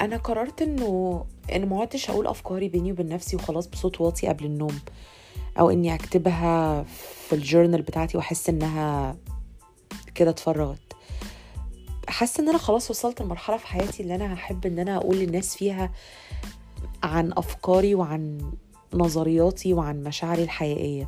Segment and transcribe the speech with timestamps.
[0.00, 1.24] أنا قررت إنه
[1.54, 4.78] ان ما عدتش أقول أفكاري بيني وبين نفسي وخلاص بصوت واطي قبل النوم
[5.58, 6.82] أو إني أكتبها
[7.28, 9.16] في الجورنال بتاعتي وأحس إنها
[10.14, 10.92] كده اتفرغت.
[12.08, 15.56] حاسة إن أنا خلاص وصلت لمرحلة في حياتي اللي أنا هحب إن أنا أقول للناس
[15.56, 15.92] فيها
[17.02, 18.52] عن أفكاري وعن
[18.94, 21.04] نظرياتي وعن مشاعري الحقيقية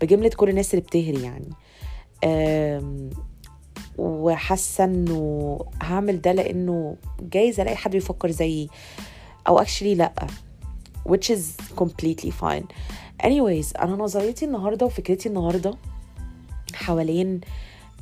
[0.00, 1.50] بجملة كل الناس اللي بتهري يعني.
[3.98, 8.68] وحاسة إنه هعمل ده لأنه جايز ألاقي حد بيفكر زيي.
[9.48, 10.12] أو actually لأ.
[11.08, 12.64] Which is completely fine.
[13.22, 15.74] Anyways أنا نظريتي النهارده وفكرتي النهارده
[16.74, 17.40] حوالين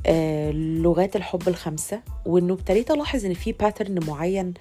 [0.05, 4.53] آه، لغات الحب الخمسة وإنه ابتديت ألاحظ إن في باترن معين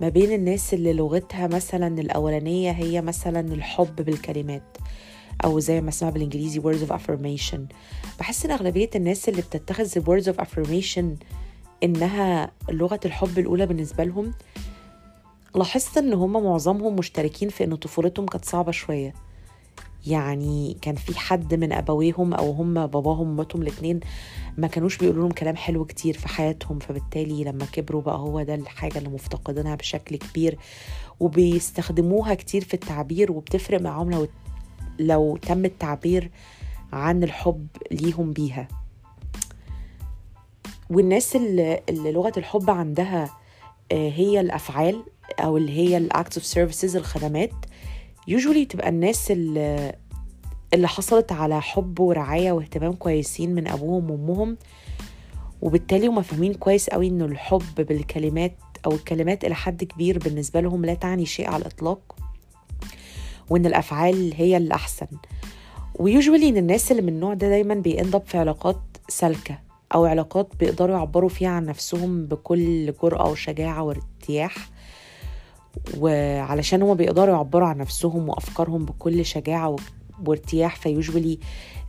[0.00, 4.76] ما بين الناس اللي لغتها مثلا الأولانية هي مثلا الحب بالكلمات.
[5.44, 7.58] أو زي ما اسمها بالإنجليزي words of affirmation.
[8.20, 11.04] بحس إن أغلبية الناس اللي بتتخذ words of affirmation
[11.82, 14.34] إنها لغة الحب الأولى بالنسبة لهم
[15.54, 19.14] لاحظت إن هم معظمهم مشتركين في إن طفولتهم كانت صعبة شوية.
[20.06, 24.00] يعني كان في حد من أبويهم أو هم باباهم ومامتهم الاثنين
[24.58, 28.54] ما كانوش بيقولوا لهم كلام حلو كتير في حياتهم فبالتالي لما كبروا بقى هو ده
[28.54, 30.58] الحاجة اللي مفتقدينها بشكل كبير
[31.20, 34.28] وبيستخدموها كتير في التعبير وبتفرق معاهم لو
[34.98, 36.30] لو تم التعبير
[36.92, 38.68] عن الحب ليهم بيها.
[40.90, 43.24] والناس اللي, اللي لغة الحب عندها
[43.92, 45.02] آه، هي الأفعال
[45.40, 47.52] أو اللي هي ال acts of services الخدمات.
[48.28, 49.94] usually تبقى الناس اللي
[50.74, 54.56] اللي حصلت على حب ورعاية واهتمام كويسين من أبوهم وأمهم
[55.62, 60.84] وبالتالي هم فاهمين كويس قوي إنه الحب بالكلمات أو الكلمات إلى حد كبير بالنسبة لهم
[60.84, 62.17] لا تعني شيء على الإطلاق.
[63.50, 65.06] وإن الأفعال هي الأحسن.
[65.94, 68.76] ويوجولي إن الناس اللي من النوع ده دايما بيندب في علاقات
[69.08, 69.58] سالكة
[69.94, 74.54] أو علاقات بيقدروا يعبروا فيها عن نفسهم بكل جرأة وشجاعة وارتياح.
[75.98, 79.76] وعلشان هما بيقدروا يعبروا عن نفسهم وأفكارهم بكل شجاعة و-
[80.26, 81.38] وارتياح فيوجولي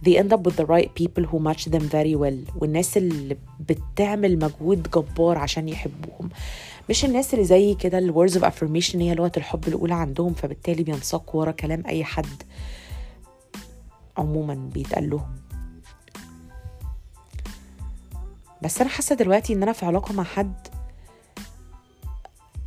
[0.05, 2.55] they end up with the right people who match them very well.
[2.61, 6.29] والناس اللي بتعمل مجهود جبار عشان يحبوهم.
[6.89, 10.83] مش الناس اللي زي كده ال words of affirmation هي لغة الحب الأولى عندهم فبالتالي
[10.83, 12.43] بينساقوا ورا كلام أي حد
[14.17, 15.35] عموما بيتقال لهم
[18.61, 20.67] بس أنا حاسة دلوقتي إن أنا في علاقة مع حد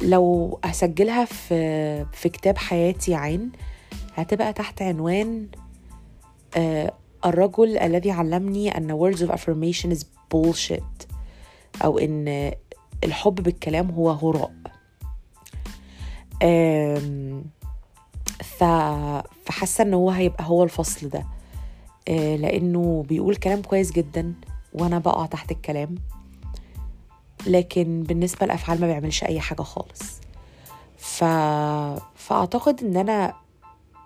[0.02, 3.52] لو هسجلها في في كتاب حياتي عين
[4.14, 5.48] هتبقى تحت عنوان
[6.56, 6.92] آه
[7.24, 10.02] الرجل الذي علمني أن words of affirmation is
[10.34, 11.06] bullshit
[11.84, 12.52] أو إن
[13.04, 14.52] الحب بالكلام هو هراء
[16.42, 17.44] آم،
[18.42, 18.64] ف
[19.44, 21.26] فحاسة إن هو هيبقى هو الفصل ده.
[22.08, 24.34] آه، لأنه بيقول كلام كويس جدا
[24.72, 25.94] وأنا بقع تحت الكلام.
[27.46, 30.20] لكن بالنسبة للأفعال ما بيعملش أي حاجة خالص.
[30.96, 31.24] ف...
[32.14, 33.34] فأعتقد إن أنا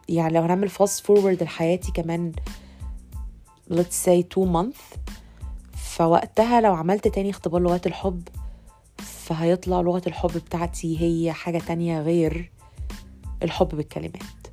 [0.08, 2.32] يعني لو هنعمل fast forward لحياتي كمان
[3.72, 4.98] let's say two month
[5.76, 8.28] فوقتها لو عملت تاني اختبار لغات الحب
[9.26, 12.52] فهيطلع لغة الحب بتاعتي هي حاجة تانية غير
[13.42, 14.46] الحب بالكلمات.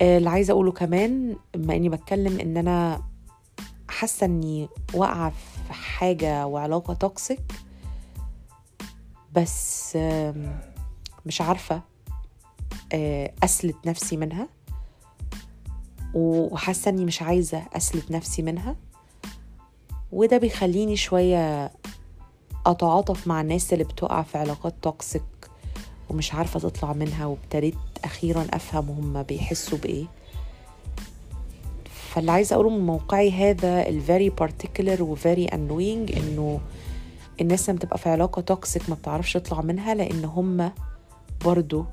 [0.00, 3.02] آه، اللي عايزة أقوله كمان بما إني بتكلم إن أنا
[3.88, 5.30] حاسة إني واقعة
[5.66, 7.52] في حاجة وعلاقة توكسيك
[9.32, 9.96] بس
[11.26, 11.82] مش عارفة
[12.92, 14.48] آه، أسلت نفسي منها
[16.14, 18.76] وحاسة إني مش عايزة أسلت نفسي منها
[20.12, 21.72] وده بيخليني شوية
[22.66, 25.22] أتعاطف مع الناس اللي بتقع في علاقات toxic
[26.10, 27.74] ومش عارفة تطلع منها وابتديت
[28.04, 30.04] أخيرا أفهم هم بيحسوا بإيه.
[32.14, 36.60] فاللي عايزة أقوله من موقعي هذا ال very particular و very annoying إنه
[37.40, 40.70] الناس لما بتبقى في علاقة toxic ما بتعرفش تطلع منها لأن هم
[41.44, 41.84] برضو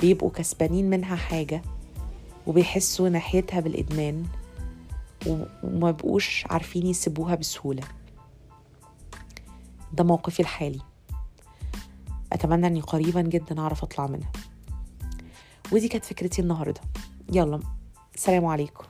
[0.00, 1.62] بيبقوا كسبانين منها حاجة
[2.46, 4.24] وبيحسوا ناحيتها بالإدمان
[5.26, 7.82] و- وما بقوش عارفين يسيبوها بسهولة.
[9.92, 10.80] ده موقفي الحالي.
[12.32, 14.32] أتمنى أني قريبا جدا أعرف أطلع منها.
[15.72, 16.80] ودي كانت فكرتي النهاردة.
[17.32, 17.60] يلا
[18.16, 18.84] سلام عليكم.